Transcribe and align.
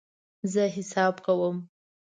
زه 0.51 0.63
حساب 0.75 1.15
کوم 1.25 1.55